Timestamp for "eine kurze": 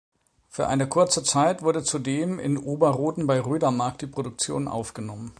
0.67-1.21